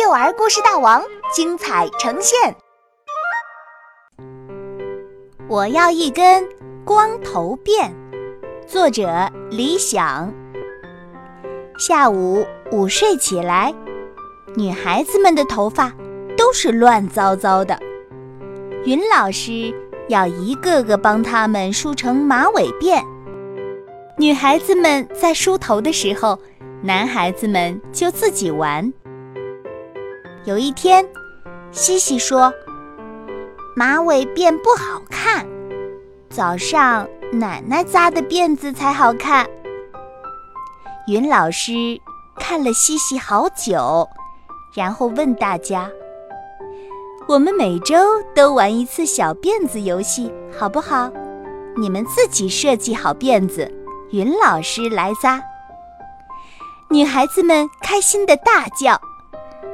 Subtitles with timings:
[0.00, 1.02] 幼儿故事大王
[1.34, 2.54] 精彩呈现。
[5.48, 6.48] 我要一根
[6.84, 7.90] 光头辫。
[8.64, 10.32] 作者李想。
[11.80, 13.74] 下午午睡起来，
[14.54, 15.92] 女孩子们的头发
[16.36, 17.76] 都是乱糟糟的。
[18.84, 19.74] 云老师
[20.06, 23.02] 要一个个帮她们梳成马尾辫。
[24.16, 26.38] 女孩子们在梳头的时候，
[26.82, 28.92] 男孩子们就自己玩。
[30.48, 31.06] 有一天，
[31.72, 32.50] 西西说
[33.76, 35.46] ：“马尾辫不好看，
[36.30, 39.46] 早上奶奶扎的辫子才好看。”
[41.06, 42.00] 云老师
[42.40, 44.08] 看了西西好久，
[44.74, 45.90] 然后问大家
[47.28, 47.94] ：“我们每周
[48.34, 51.12] 都玩一次小辫子游戏，好不好？
[51.76, 53.70] 你们自己设计好辫子，
[54.12, 55.42] 云老师来扎。”
[56.88, 58.98] 女孩子们开心的大叫。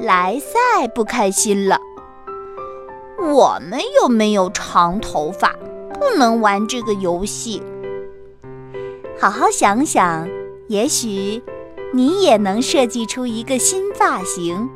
[0.00, 1.78] 莱赛不开心了。
[3.18, 5.54] 我们又没有长头发，
[5.98, 7.62] 不能玩这个游戏。
[9.18, 10.26] 好好想想，
[10.68, 11.42] 也许
[11.92, 14.70] 你也能设计出一个新发型。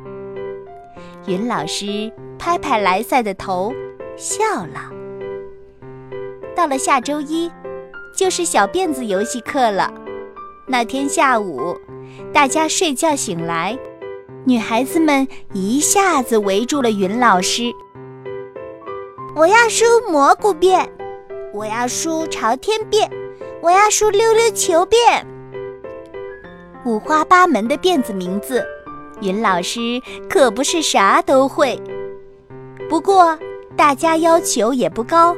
[1.25, 3.73] 云老师拍拍莱赛的头，
[4.15, 4.91] 笑了。
[6.55, 7.51] 到了下周一，
[8.15, 9.91] 就是小辫子游戏课了。
[10.67, 11.75] 那天下午，
[12.31, 13.75] 大家睡觉醒来。
[14.47, 17.73] 女孩子们一下子围住了云老师。
[19.35, 20.87] 我要梳蘑菇辫，
[21.51, 23.09] 我要梳朝天辫，
[23.59, 25.23] 我要梳溜溜球辫。
[26.85, 28.63] 五花八门的辫子名字，
[29.19, 31.81] 云老师可不是啥都会。
[32.87, 33.35] 不过
[33.75, 35.35] 大家要求也不高，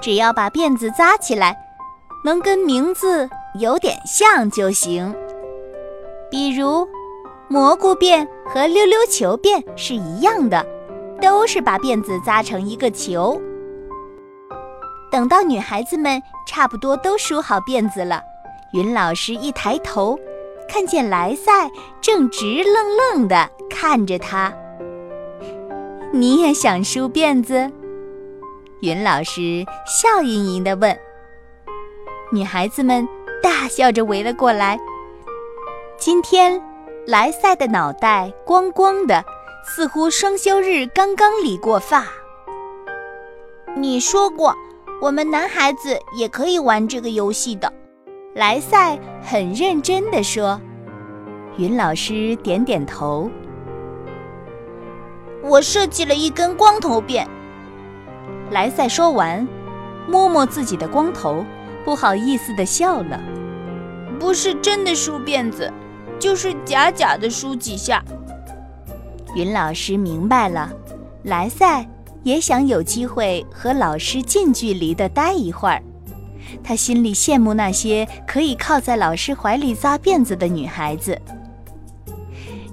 [0.00, 1.56] 只要把辫子扎起来，
[2.24, 3.28] 能跟名字
[3.58, 5.12] 有点像就行。
[6.30, 6.86] 比如。
[7.52, 10.64] 蘑菇辫和溜溜球辫是一样的，
[11.20, 13.42] 都是把辫子扎成一个球。
[15.10, 18.22] 等到女孩子们差不多都梳好辫子了，
[18.72, 20.16] 云老师一抬头，
[20.68, 21.68] 看见莱赛
[22.00, 24.54] 正直愣愣地看着他。
[26.12, 27.68] 你也想梳辫子？
[28.80, 30.96] 云老师笑盈盈地问。
[32.30, 33.08] 女孩子们
[33.42, 34.78] 大笑着围了过来。
[35.98, 36.69] 今天。
[37.06, 39.24] 莱赛的脑袋光光的，
[39.64, 42.04] 似乎双休日刚刚理过发。
[43.74, 44.54] 你说过，
[45.00, 47.72] 我们男孩子也可以玩这个游戏的。
[48.34, 50.60] 莱赛很认真地说。
[51.56, 53.30] 云老师点点头。
[55.42, 57.26] 我设计了一根光头辫。
[58.50, 59.46] 莱赛说完，
[60.06, 61.44] 摸摸自己的光头，
[61.84, 63.20] 不好意思地笑了。
[64.18, 65.72] 不是真的梳辫子。
[66.20, 68.04] 就是假假的梳几下。
[69.34, 70.70] 云老师明白了，
[71.24, 71.88] 莱赛
[72.22, 75.82] 也想有机会和老师近距离的待一会儿。
[76.62, 81.18] 他心里羡慕那些可以靠在老师怀里扎辫子的女孩子。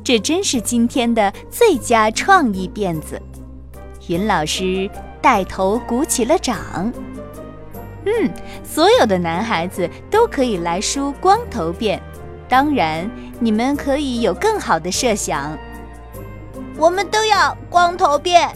[0.03, 3.21] 这真是今天的最佳创意辫子。
[4.07, 4.89] 云老师
[5.21, 6.91] 带头鼓起了掌。
[8.05, 8.31] 嗯，
[8.63, 11.99] 所有的男孩子都可以来梳光头辫。
[12.49, 15.57] 当然，你们可以有更好的设想。
[16.77, 18.49] 我们都要光头变。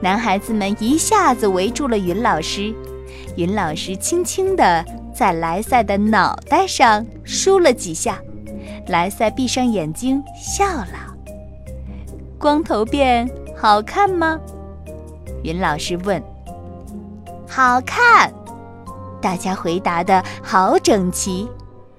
[0.00, 2.74] 男孩子们一下子围住了云老师。
[3.36, 8.20] 云老师轻轻地在莱赛的脑袋上梳了几下。
[8.88, 11.14] 莱赛闭上眼睛笑了。
[12.38, 14.40] 光头变好看吗？
[15.42, 16.22] 云老师问。
[17.46, 18.32] 好看。
[19.20, 21.48] 大家回答的好整齐。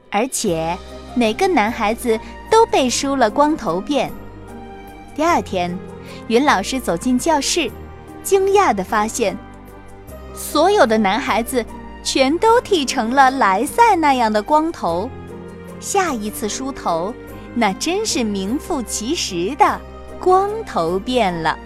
[0.10, 0.78] 而且，
[1.14, 4.10] 每个男孩子都被梳了光头辫。
[5.16, 5.78] 第二天，
[6.28, 7.70] 云老师走进教室，
[8.24, 9.38] 惊讶地发现，
[10.34, 11.66] 所有的男孩子
[12.04, 15.10] 全都剃成了莱赛那样的光头。
[15.80, 17.14] 下一次梳头，
[17.54, 19.80] 那真是名副其实的
[20.20, 21.58] 光头辫了。